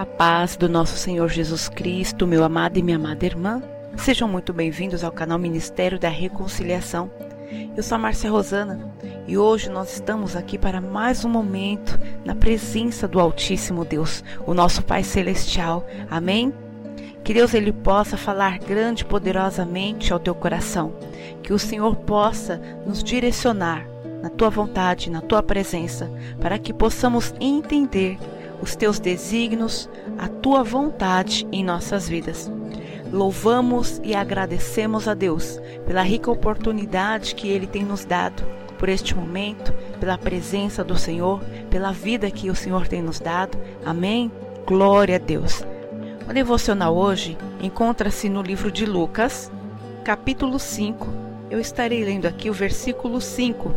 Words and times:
A 0.00 0.06
paz 0.06 0.56
do 0.56 0.66
nosso 0.66 0.96
Senhor 0.96 1.28
Jesus 1.28 1.68
Cristo, 1.68 2.26
meu 2.26 2.42
amado 2.42 2.78
e 2.78 2.82
minha 2.82 2.96
amada 2.96 3.26
irmã. 3.26 3.62
Sejam 3.98 4.26
muito 4.26 4.50
bem-vindos 4.50 5.04
ao 5.04 5.12
canal 5.12 5.38
Ministério 5.38 5.98
da 5.98 6.08
Reconciliação. 6.08 7.10
Eu 7.76 7.82
sou 7.82 7.96
a 7.96 7.98
Márcia 7.98 8.30
Rosana 8.30 8.80
e 9.28 9.36
hoje 9.36 9.68
nós 9.68 9.92
estamos 9.92 10.34
aqui 10.34 10.56
para 10.56 10.80
mais 10.80 11.22
um 11.22 11.28
momento 11.28 12.00
na 12.24 12.34
presença 12.34 13.06
do 13.06 13.20
Altíssimo 13.20 13.84
Deus, 13.84 14.24
o 14.46 14.54
nosso 14.54 14.82
Pai 14.82 15.04
Celestial. 15.04 15.86
Amém? 16.10 16.50
Que 17.22 17.34
Deus 17.34 17.52
ele 17.52 17.70
possa 17.70 18.16
falar 18.16 18.58
grande 18.58 19.02
e 19.02 19.06
poderosamente 19.06 20.14
ao 20.14 20.18
teu 20.18 20.34
coração. 20.34 20.94
Que 21.42 21.52
o 21.52 21.58
Senhor 21.58 21.94
possa 21.94 22.58
nos 22.86 23.04
direcionar 23.04 23.86
na 24.22 24.30
tua 24.30 24.48
vontade, 24.48 25.10
na 25.10 25.20
tua 25.20 25.42
presença, 25.42 26.10
para 26.40 26.58
que 26.58 26.72
possamos 26.72 27.34
entender 27.38 28.18
os 28.62 28.76
teus 28.76 28.98
desígnios, 28.98 29.88
a 30.18 30.28
tua 30.28 30.62
vontade 30.62 31.46
em 31.50 31.64
nossas 31.64 32.08
vidas. 32.08 32.50
Louvamos 33.12 34.00
e 34.04 34.14
agradecemos 34.14 35.08
a 35.08 35.14
Deus 35.14 35.60
pela 35.86 36.02
rica 36.02 36.30
oportunidade 36.30 37.34
que 37.34 37.48
Ele 37.48 37.66
tem 37.66 37.84
nos 37.84 38.04
dado, 38.04 38.44
por 38.78 38.88
este 38.88 39.14
momento, 39.14 39.72
pela 39.98 40.16
presença 40.16 40.84
do 40.84 40.96
Senhor, 40.96 41.40
pela 41.68 41.92
vida 41.92 42.30
que 42.30 42.48
o 42.48 42.54
Senhor 42.54 42.86
tem 42.86 43.02
nos 43.02 43.18
dado. 43.18 43.58
Amém? 43.84 44.30
Glória 44.66 45.16
a 45.16 45.18
Deus. 45.18 45.64
O 46.28 46.32
devocional 46.32 46.96
hoje 46.96 47.36
encontra-se 47.60 48.28
no 48.28 48.40
livro 48.40 48.70
de 48.70 48.86
Lucas, 48.86 49.50
capítulo 50.04 50.58
5. 50.58 51.08
Eu 51.50 51.58
estarei 51.58 52.04
lendo 52.04 52.26
aqui 52.26 52.48
o 52.48 52.54
versículo 52.54 53.20
5, 53.20 53.74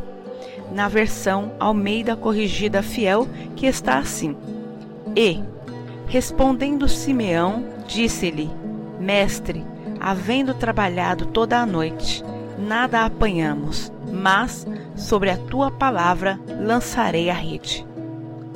na 0.72 0.88
versão 0.88 1.54
Almeida 1.60 2.16
Corrigida 2.16 2.84
Fiel, 2.84 3.28
que 3.56 3.66
está 3.66 3.98
assim: 3.98 4.38
E, 5.16 5.44
respondendo 6.08 6.88
Simeão, 6.88 7.64
disse-lhe: 7.88 8.50
Mestre, 9.00 9.66
havendo 10.00 10.54
trabalhado 10.54 11.28
toda 11.28 11.60
a 11.60 11.66
noite, 11.66 12.24
nada 12.58 13.06
apanhamos, 13.06 13.92
mas 14.12 14.66
sobre 14.96 15.30
a 15.30 15.38
tua 15.38 15.70
palavra 15.70 16.40
lançarei 16.60 17.30
a 17.30 17.34
rede. 17.34 17.86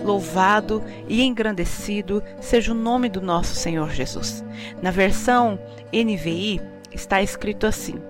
Louvado 0.04 0.84
e 1.08 1.24
engrandecido 1.24 2.24
seja 2.40 2.72
o 2.72 2.76
nome 2.76 3.10
do 3.10 3.22
nosso 3.22 3.56
Senhor 3.56 3.90
Jesus. 3.90 4.44
Na 4.82 4.92
versão 4.92 5.60
NVI 5.94 6.62
está 6.92 7.22
escrito 7.22 7.68
assim: 7.68 8.02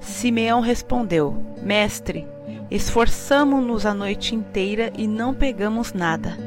Simeão 0.00 0.60
respondeu: 0.60 1.42
Mestre, 1.62 2.26
esforçamo-nos 2.70 3.86
a 3.86 3.94
noite 3.94 4.34
inteira 4.34 4.92
e 4.96 5.06
não 5.06 5.32
pegamos 5.32 5.92
nada 5.92 6.45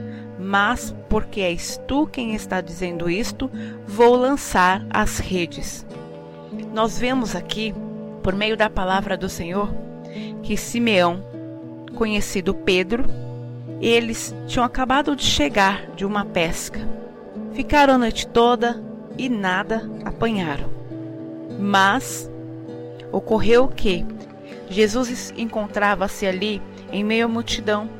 mas 0.50 0.95
porque 1.08 1.42
és 1.42 1.80
tu 1.88 2.08
quem 2.08 2.33
está 2.33 2.59
dizendo 2.59 3.08
isto, 3.08 3.52
vou 3.86 4.16
lançar 4.16 4.83
as 4.89 5.19
redes. 5.19 5.86
Nós 6.73 6.97
vemos 6.97 7.36
aqui, 7.36 7.72
por 8.23 8.33
meio 8.33 8.58
da 8.58 8.67
palavra 8.67 9.16
do 9.16 9.30
Senhor, 9.30 9.72
que 10.42 10.58
Simeão, 10.58 11.23
conhecido 11.94 12.55
Pedro, 12.55 13.05
eles 13.80 14.33
tinham 14.47 14.66
acabado 14.66 15.16
de 15.16 15.23
chegar 15.23 15.86
de 15.92 16.03
uma 16.03 16.25
pesca. 16.25 16.80
Ficaram 17.53 17.94
a 17.94 18.00
noite 18.00 18.25
toda 18.25 18.83
e 19.20 19.30
nada 19.30 19.88
apanharam. 20.03 20.67
Mas 21.59 22.27
ocorreu 23.11 23.67
que 23.67 24.03
Jesus 24.67 25.31
encontrava-se 25.38 26.25
ali 26.25 26.59
em 26.92 27.03
meio 27.03 27.25
à 27.25 27.30
multidão 27.30 27.98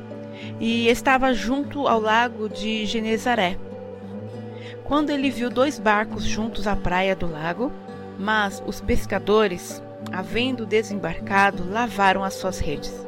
e 0.58 0.88
estava 0.88 1.32
junto 1.32 1.86
ao 1.86 2.00
lago 2.00 2.48
de 2.48 2.86
Genezaré. 2.86 3.56
Quando 4.84 5.10
ele 5.10 5.30
viu 5.30 5.48
dois 5.48 5.78
barcos 5.78 6.24
juntos 6.24 6.66
à 6.66 6.74
praia 6.74 7.14
do 7.14 7.30
lago, 7.30 7.70
mas 8.18 8.62
os 8.66 8.80
pescadores, 8.80 9.82
havendo 10.12 10.66
desembarcado, 10.66 11.64
lavaram 11.70 12.24
as 12.24 12.34
suas 12.34 12.58
redes. 12.58 13.06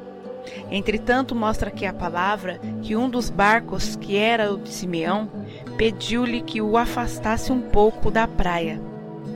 Entretanto, 0.70 1.34
mostra 1.34 1.68
aqui 1.68 1.84
a 1.86 1.92
palavra 1.92 2.58
que 2.82 2.96
um 2.96 3.08
dos 3.08 3.30
barcos, 3.30 3.96
que 3.96 4.16
era 4.16 4.52
o 4.52 4.58
de 4.58 4.70
Simeão, 4.70 5.30
pediu-lhe 5.76 6.40
que 6.40 6.60
o 6.60 6.76
afastasse 6.76 7.52
um 7.52 7.60
pouco 7.60 8.10
da 8.10 8.26
praia. 8.26 8.80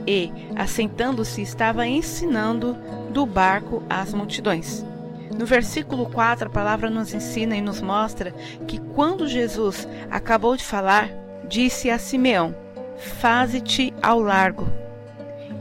E, 0.05 0.31
assentando-se, 0.55 1.41
estava 1.41 1.85
ensinando 1.85 2.77
do 3.11 3.25
barco 3.25 3.83
às 3.89 4.13
multidões. 4.13 4.85
No 5.35 5.45
versículo 5.45 6.05
4, 6.09 6.47
a 6.47 6.51
palavra 6.51 6.89
nos 6.89 7.13
ensina 7.13 7.55
e 7.55 7.61
nos 7.61 7.81
mostra 7.81 8.33
que 8.67 8.79
quando 8.79 9.27
Jesus 9.27 9.87
acabou 10.09 10.55
de 10.55 10.63
falar, 10.63 11.09
disse 11.47 11.89
a 11.89 11.97
Simeão: 11.97 12.55
Faze-te 12.97 13.93
ao 14.01 14.19
largo 14.19 14.67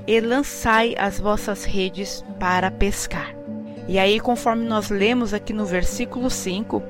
e 0.07 0.21
lançai 0.21 0.95
as 0.99 1.19
vossas 1.19 1.65
redes 1.65 2.25
para 2.39 2.71
pescar. 2.71 3.35
E 3.89 3.99
aí, 3.99 4.19
conforme 4.21 4.65
nós 4.65 4.91
lemos 4.91 5.35
aqui 5.35 5.53
no 5.53 5.65
versículo 5.65 6.31
5, 6.31 6.83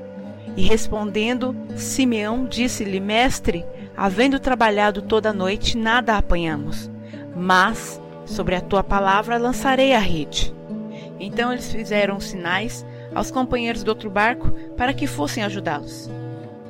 e 0.55 0.63
respondendo, 0.63 1.55
Simeão 1.75 2.45
disse-lhe: 2.45 2.99
Mestre, 2.99 3.65
havendo 3.95 4.39
trabalhado 4.39 5.01
toda 5.01 5.29
a 5.29 5.33
noite, 5.33 5.77
nada 5.77 6.17
apanhamos, 6.17 6.89
mas 7.35 8.01
sobre 8.25 8.55
a 8.55 8.61
tua 8.61 8.83
palavra 8.83 9.37
lançarei 9.37 9.93
a 9.93 9.99
rede. 9.99 10.56
Então 11.19 11.51
eles 11.51 11.71
fizeram 11.71 12.19
sinais 12.19 12.85
aos 13.13 13.31
companheiros 13.31 13.83
do 13.83 13.89
outro 13.89 14.09
barco 14.09 14.51
para 14.75 14.93
que 14.93 15.07
fossem 15.07 15.43
ajudá-los. 15.43 16.09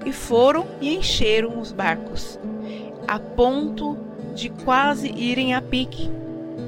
E 0.06 0.12
foram 0.12 0.66
e 0.80 0.96
encheram 0.96 1.60
os 1.60 1.72
barcos, 1.72 2.40
a 3.08 3.20
ponto 3.20 3.98
de 4.34 4.50
quase 4.50 5.12
irem 5.12 5.54
a 5.54 5.62
pique. 5.62 6.10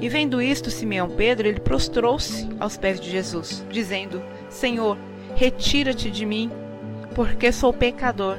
E 0.00 0.08
vendo 0.08 0.42
isto, 0.42 0.70
Simeão 0.70 1.08
Pedro, 1.08 1.48
ele 1.48 1.60
prostrou-se 1.60 2.48
aos 2.58 2.76
pés 2.76 3.00
de 3.00 3.10
Jesus, 3.10 3.64
dizendo: 3.70 4.22
Senhor, 4.48 4.98
retira-te 5.34 6.10
de 6.10 6.26
mim, 6.26 6.50
porque 7.14 7.52
sou 7.52 7.72
pecador. 7.72 8.38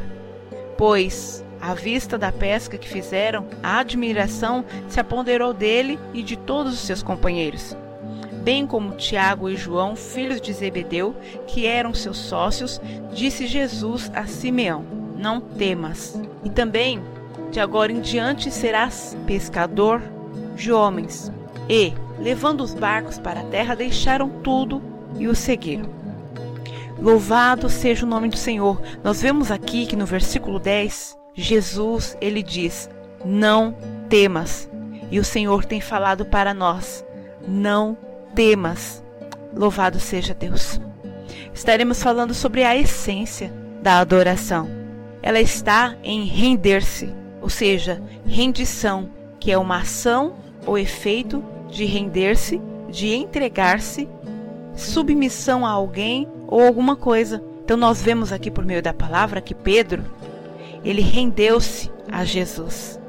Pois, 0.77 1.43
à 1.59 1.73
vista 1.73 2.17
da 2.17 2.31
pesca 2.31 2.77
que 2.77 2.87
fizeram, 2.87 3.47
a 3.61 3.79
admiração 3.79 4.65
se 4.87 4.99
apoderou 4.99 5.53
dele 5.53 5.99
e 6.13 6.21
de 6.23 6.35
todos 6.35 6.73
os 6.73 6.79
seus 6.79 7.03
companheiros 7.03 7.75
bem 8.41 8.65
como 8.65 8.95
Tiago 8.95 9.49
e 9.49 9.55
João, 9.55 9.95
filhos 9.95 10.41
de 10.41 10.51
Zebedeu, 10.51 11.15
que 11.47 11.65
eram 11.65 11.93
seus 11.93 12.17
sócios, 12.17 12.81
disse 13.13 13.47
Jesus 13.47 14.11
a 14.13 14.25
Simeão: 14.25 14.83
Não 15.17 15.39
temas. 15.39 16.19
E 16.43 16.49
também, 16.49 17.01
de 17.51 17.59
agora 17.59 17.91
em 17.91 18.01
diante, 18.01 18.51
serás 18.51 19.17
pescador 19.25 20.01
de 20.55 20.71
homens. 20.71 21.31
E, 21.69 21.93
levando 22.19 22.61
os 22.61 22.73
barcos 22.73 23.17
para 23.17 23.41
a 23.41 23.45
terra, 23.45 23.75
deixaram 23.75 24.29
tudo 24.43 24.81
e 25.17 25.27
o 25.27 25.35
seguiram. 25.35 25.89
Louvado 26.99 27.69
seja 27.69 28.05
o 28.05 28.09
nome 28.09 28.29
do 28.29 28.37
Senhor. 28.37 28.81
Nós 29.03 29.21
vemos 29.21 29.49
aqui 29.49 29.85
que 29.85 29.95
no 29.95 30.05
versículo 30.05 30.59
10, 30.59 31.17
Jesus, 31.33 32.17
ele 32.21 32.43
diz: 32.43 32.89
Não 33.25 33.75
temas. 34.09 34.69
E 35.09 35.19
o 35.19 35.23
Senhor 35.23 35.65
tem 35.65 35.81
falado 35.81 36.25
para 36.25 36.53
nós: 36.53 37.03
Não 37.47 37.97
temas. 38.35 39.03
Louvado 39.55 39.99
seja 39.99 40.33
Deus. 40.33 40.79
Estaremos 41.53 42.01
falando 42.01 42.33
sobre 42.33 42.63
a 42.63 42.75
essência 42.75 43.51
da 43.81 43.99
adoração. 43.99 44.69
Ela 45.21 45.39
está 45.39 45.95
em 46.03 46.25
render-se, 46.25 47.13
ou 47.41 47.49
seja, 47.49 48.01
rendição, 48.25 49.09
que 49.39 49.51
é 49.51 49.57
uma 49.57 49.77
ação 49.77 50.35
ou 50.65 50.77
efeito 50.77 51.43
de 51.69 51.85
render-se, 51.85 52.61
de 52.89 53.13
entregar-se, 53.13 54.07
submissão 54.75 55.65
a 55.65 55.69
alguém 55.69 56.27
ou 56.47 56.61
alguma 56.61 56.95
coisa. 56.95 57.43
Então 57.63 57.77
nós 57.77 58.01
vemos 58.01 58.31
aqui 58.31 58.49
por 58.49 58.65
meio 58.65 58.81
da 58.81 58.93
palavra 58.93 59.41
que 59.41 59.55
Pedro, 59.55 60.03
ele 60.83 61.01
rendeu-se 61.01 61.91
a 62.11 62.23
Jesus. 62.23 62.99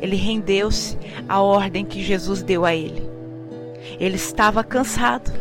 Ele 0.00 0.16
rendeu-se 0.16 0.98
à 1.28 1.40
ordem 1.40 1.84
que 1.84 2.02
Jesus 2.02 2.42
deu 2.42 2.64
a 2.64 2.74
ele. 2.74 3.11
Ele 3.98 4.16
estava 4.16 4.62
cansado. 4.62 5.32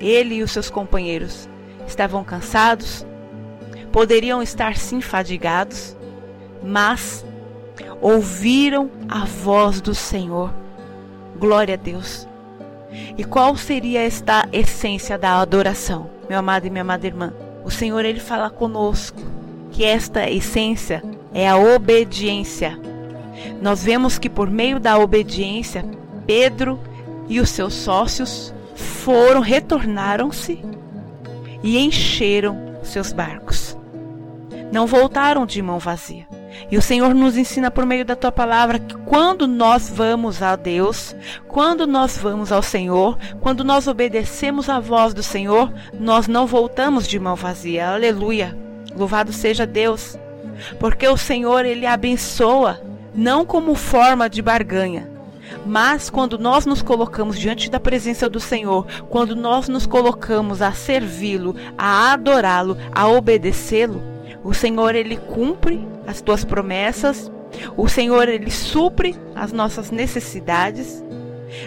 Ele 0.00 0.36
e 0.36 0.42
os 0.42 0.50
seus 0.50 0.70
companheiros 0.70 1.48
estavam 1.86 2.24
cansados, 2.24 3.04
poderiam 3.92 4.42
estar 4.42 4.76
sim 4.76 5.00
fadigados, 5.00 5.96
mas 6.62 7.24
ouviram 8.00 8.90
a 9.08 9.24
voz 9.26 9.80
do 9.80 9.94
Senhor. 9.94 10.52
Glória 11.38 11.74
a 11.74 11.76
Deus. 11.76 12.26
E 13.16 13.24
qual 13.24 13.56
seria 13.56 14.00
esta 14.00 14.48
essência 14.52 15.18
da 15.18 15.40
adoração, 15.40 16.10
meu 16.28 16.38
amado 16.38 16.66
e 16.66 16.70
minha 16.70 16.82
amada 16.82 17.06
irmã? 17.06 17.32
O 17.64 17.70
Senhor 17.70 18.04
ele 18.04 18.20
fala 18.20 18.50
conosco 18.50 19.20
que 19.70 19.84
esta 19.84 20.28
essência 20.28 21.02
é 21.32 21.48
a 21.48 21.56
obediência. 21.56 22.78
Nós 23.62 23.84
vemos 23.84 24.18
que 24.18 24.28
por 24.28 24.50
meio 24.50 24.80
da 24.80 24.98
obediência, 24.98 25.84
Pedro 26.26 26.80
e 27.30 27.40
os 27.40 27.48
seus 27.48 27.72
sócios 27.72 28.52
foram, 28.74 29.40
retornaram-se 29.40 30.62
e 31.62 31.78
encheram 31.78 32.76
seus 32.82 33.12
barcos. 33.12 33.78
Não 34.72 34.86
voltaram 34.86 35.46
de 35.46 35.62
mão 35.62 35.78
vazia. 35.78 36.28
E 36.70 36.76
o 36.76 36.82
Senhor 36.82 37.14
nos 37.14 37.36
ensina 37.36 37.70
por 37.70 37.86
meio 37.86 38.04
da 38.04 38.16
tua 38.16 38.32
palavra 38.32 38.78
que 38.78 38.94
quando 38.98 39.46
nós 39.46 39.88
vamos 39.88 40.42
a 40.42 40.56
Deus, 40.56 41.14
quando 41.48 41.86
nós 41.86 42.18
vamos 42.18 42.50
ao 42.52 42.62
Senhor, 42.62 43.16
quando 43.40 43.64
nós 43.64 43.86
obedecemos 43.86 44.68
a 44.68 44.80
voz 44.80 45.14
do 45.14 45.22
Senhor, 45.22 45.72
nós 45.98 46.26
não 46.26 46.46
voltamos 46.46 47.06
de 47.06 47.18
mão 47.18 47.36
vazia. 47.36 47.90
Aleluia. 47.90 48.56
Louvado 48.94 49.32
seja 49.32 49.66
Deus. 49.66 50.18
Porque 50.78 51.06
o 51.06 51.16
Senhor 51.16 51.64
ele 51.64 51.86
abençoa 51.86 52.80
não 53.14 53.44
como 53.44 53.74
forma 53.74 54.28
de 54.28 54.42
barganha, 54.42 55.09
mas 55.66 56.10
quando 56.10 56.38
nós 56.38 56.66
nos 56.66 56.82
colocamos 56.82 57.38
diante 57.38 57.70
da 57.70 57.80
presença 57.80 58.28
do 58.28 58.40
Senhor, 58.40 58.86
quando 59.08 59.34
nós 59.36 59.68
nos 59.68 59.86
colocamos 59.86 60.62
a 60.62 60.72
servi-lo, 60.72 61.54
a 61.76 62.12
adorá-lo, 62.12 62.76
a 62.92 63.08
obedecê-lo, 63.08 64.02
o 64.42 64.54
Senhor 64.54 64.94
ele 64.94 65.16
cumpre 65.16 65.86
as 66.06 66.20
tuas 66.20 66.44
promessas, 66.44 67.30
o 67.76 67.88
Senhor 67.88 68.28
ele 68.28 68.50
supre 68.50 69.16
as 69.34 69.52
nossas 69.52 69.90
necessidades 69.90 71.04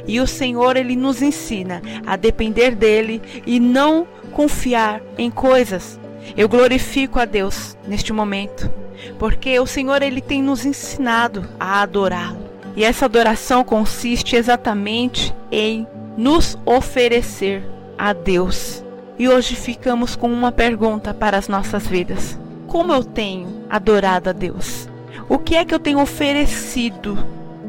e 0.07 0.19
o 0.19 0.27
Senhor 0.27 0.77
ele 0.77 0.95
nos 0.95 1.21
ensina 1.21 1.81
a 2.05 2.15
depender 2.15 2.75
dele 2.75 3.21
e 3.45 3.59
não 3.59 4.07
confiar 4.31 5.01
em 5.17 5.29
coisas. 5.29 5.99
Eu 6.35 6.47
glorifico 6.47 7.19
a 7.19 7.25
Deus 7.25 7.77
neste 7.87 8.13
momento, 8.13 8.71
porque 9.19 9.59
o 9.59 9.67
Senhor 9.67 10.01
ele 10.01 10.21
tem 10.21 10.41
nos 10.41 10.65
ensinado 10.65 11.47
a 11.59 11.81
adorá-lo. 11.81 12.42
E 12.75 12.83
essa 12.83 13.05
adoração 13.05 13.63
consiste 13.63 14.35
exatamente 14.35 15.33
em 15.51 15.87
nos 16.17 16.57
oferecer 16.65 17.63
a 17.97 18.13
Deus. 18.13 18.83
E 19.17 19.29
hoje 19.29 19.55
ficamos 19.55 20.15
com 20.15 20.31
uma 20.31 20.51
pergunta 20.51 21.13
para 21.13 21.37
as 21.37 21.47
nossas 21.47 21.85
vidas 21.85 22.37
como 22.73 22.91
eu 22.91 23.03
tenho 23.03 23.65
adorado 23.69 24.31
a 24.31 24.33
Deus? 24.33 24.89
O 25.29 25.37
que 25.37 25.55
é 25.55 25.63
que 25.63 25.75
eu 25.75 25.79
tenho 25.79 26.01
oferecido 26.01 27.15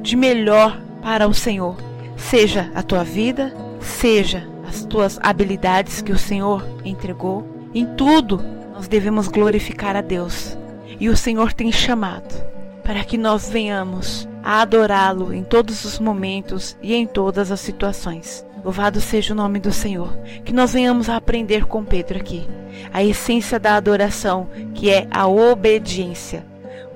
de 0.00 0.16
melhor 0.16 0.80
para 1.02 1.28
o 1.28 1.34
Senhor? 1.34 1.76
Seja 2.16 2.72
a 2.74 2.82
tua 2.82 3.04
vida, 3.04 3.54
seja 3.80 4.48
as 4.66 4.82
tuas 4.86 5.18
habilidades 5.22 6.00
que 6.00 6.10
o 6.10 6.16
Senhor 6.16 6.66
entregou, 6.86 7.46
em 7.74 7.84
tudo 7.84 8.42
nós 8.72 8.88
devemos 8.88 9.28
glorificar 9.28 9.94
a 9.94 10.00
Deus. 10.00 10.56
E 10.98 11.10
o 11.10 11.16
Senhor 11.18 11.52
tem 11.52 11.70
chamado 11.70 12.34
para 12.82 13.04
que 13.04 13.18
nós 13.18 13.50
venhamos 13.50 14.26
a 14.44 14.60
adorá-lo 14.60 15.32
em 15.32 15.42
todos 15.42 15.86
os 15.86 15.98
momentos 15.98 16.76
e 16.82 16.94
em 16.94 17.06
todas 17.06 17.50
as 17.50 17.60
situações. 17.60 18.44
Louvado 18.62 19.00
seja 19.00 19.32
o 19.32 19.36
nome 19.36 19.58
do 19.58 19.72
Senhor. 19.72 20.14
Que 20.44 20.52
nós 20.52 20.74
venhamos 20.74 21.08
a 21.08 21.16
aprender 21.16 21.64
com 21.64 21.82
Pedro 21.82 22.18
aqui 22.18 22.46
a 22.92 23.02
essência 23.02 23.58
da 23.58 23.74
adoração, 23.76 24.48
que 24.74 24.90
é 24.90 25.06
a 25.10 25.26
obediência. 25.26 26.44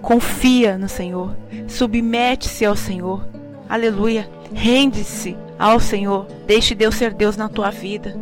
Confia 0.03 0.77
no 0.77 0.89
Senhor, 0.89 1.35
submete-se 1.67 2.67
ao 2.67 2.77
Senhor. 2.77 3.27
Aleluia. 3.69 4.29
Rende-se 4.53 5.37
ao 5.59 5.81
Senhor. 5.81 6.27
Deixe 6.47 6.75
Deus 6.75 6.94
ser 6.97 7.15
Deus 7.15 7.37
na 7.37 7.49
tua 7.49 7.71
vida. 7.71 8.15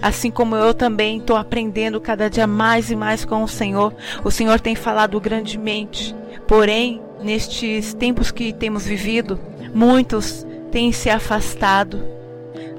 Assim 0.00 0.30
como 0.30 0.56
eu 0.56 0.74
também 0.74 1.18
estou 1.18 1.36
aprendendo 1.36 2.00
cada 2.00 2.28
dia 2.28 2.46
mais 2.46 2.90
e 2.90 2.96
mais 2.96 3.24
com 3.24 3.42
o 3.42 3.48
Senhor. 3.48 3.94
O 4.24 4.30
Senhor 4.30 4.60
tem 4.60 4.74
falado 4.74 5.20
grandemente. 5.20 6.14
Porém, 6.46 7.00
nestes 7.22 7.94
tempos 7.94 8.30
que 8.30 8.52
temos 8.52 8.84
vivido, 8.84 9.38
muitos 9.72 10.46
têm 10.70 10.92
se 10.92 11.08
afastado 11.08 12.14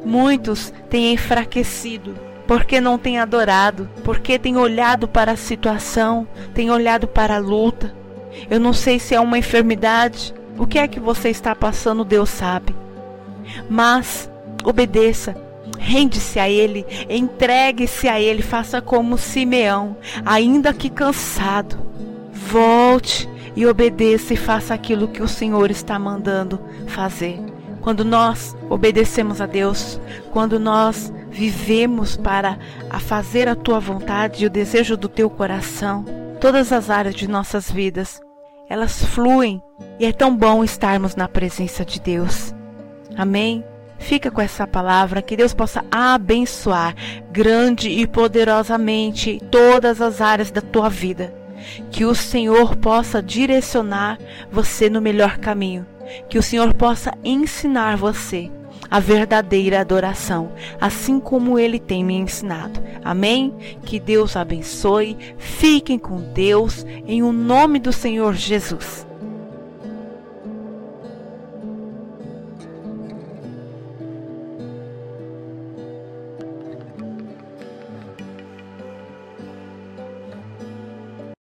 Muitos 0.06 0.72
têm 0.88 1.14
enfraquecido 1.14 2.16
porque 2.48 2.80
não 2.80 2.96
têm 2.96 3.18
adorado, 3.18 3.90
porque 4.04 4.38
têm 4.38 4.56
olhado 4.56 5.08
para 5.08 5.32
a 5.32 5.36
situação, 5.36 6.28
têm 6.54 6.70
olhado 6.70 7.08
para 7.08 7.38
a 7.38 7.40
luta. 7.40 7.92
Eu 8.48 8.60
não 8.60 8.72
sei 8.72 9.00
se 9.00 9.16
é 9.16 9.20
uma 9.20 9.40
enfermidade, 9.40 10.32
o 10.56 10.68
que 10.68 10.78
é 10.78 10.88
que 10.88 11.00
você 11.00 11.30
está 11.30 11.56
passando, 11.56 12.06
Deus 12.06 12.30
sabe. 12.30 12.76
Mas 13.68 14.30
obedeça, 14.64 15.36
rende-se 15.80 16.38
a 16.38 16.48
Ele, 16.48 16.86
entregue-se 17.10 18.08
a 18.08 18.22
Ele, 18.22 18.44
faça 18.44 18.80
como 18.80 19.18
Simeão, 19.18 19.98
ainda 20.24 20.72
que 20.72 20.88
cansado. 20.88 21.80
Volte 22.32 23.28
e 23.56 23.66
obedeça 23.66 24.34
e 24.34 24.38
faça 24.38 24.74
aquilo 24.74 25.08
que 25.08 25.22
o 25.22 25.28
Senhor 25.28 25.72
está 25.72 25.98
mandando 25.98 26.60
fazer. 26.88 27.40
Quando 27.82 28.04
nós 28.04 28.56
obedecemos 28.70 29.40
a 29.40 29.46
Deus, 29.46 30.00
quando 30.32 30.60
nós 30.60 31.14
vivemos 31.30 32.18
para 32.18 32.58
a 32.90 33.00
fazer 33.00 33.48
a 33.48 33.56
tua 33.56 33.80
vontade 33.80 34.44
e 34.44 34.48
o 34.48 34.50
desejo 34.50 34.98
do 34.98 35.08
teu 35.08 35.30
coração, 35.30 36.04
todas 36.42 36.72
as 36.72 36.90
áreas 36.90 37.16
de 37.16 37.28
nossas 37.28 37.70
vidas, 37.70 38.20
elas 38.68 39.04
fluem 39.06 39.62
e 40.00 40.06
é 40.06 40.12
tão 40.12 40.36
bom 40.36 40.64
estarmos 40.64 41.16
na 41.16 41.28
presença 41.28 41.86
de 41.86 42.00
Deus. 42.00 42.54
Amém? 43.16 43.64
Fica 43.98 44.30
com 44.30 44.42
essa 44.42 44.68
palavra, 44.68 45.22
que 45.22 45.38
Deus 45.38 45.54
possa 45.54 45.84
abençoar 45.92 46.96
grande 47.32 47.90
e 47.90 48.06
poderosamente 48.06 49.40
todas 49.50 50.02
as 50.02 50.22
áreas 50.22 50.52
da 50.52 50.62
tua 50.62 50.90
vida. 50.90 51.45
Que 51.92 52.06
o 52.06 52.16
Senhor 52.16 52.76
possa 52.76 53.22
direcionar 53.22 54.18
você 54.52 54.90
no 54.90 55.02
melhor 55.02 55.38
caminho 55.38 55.86
que 56.30 56.38
o 56.38 56.44
Senhor 56.44 56.74
possa 56.74 57.14
ensinar 57.24 57.98
você 57.98 58.52
a 58.90 59.00
verdadeira 59.00 59.82
adoração, 59.82 60.52
assim 60.80 61.20
como 61.20 61.58
ele 61.58 61.80
tem 61.80 62.04
me 62.04 62.14
ensinado. 62.14 62.80
Amém? 63.04 63.54
Que 63.84 64.00
Deus 64.00 64.36
abençoe. 64.36 65.18
Fiquem 65.38 65.98
com 65.98 66.22
Deus 66.34 66.86
em 67.08 67.24
o 67.24 67.32
nome 67.32 67.80
do 67.80 67.92
Senhor 67.92 68.36
Jesus. 68.36 69.06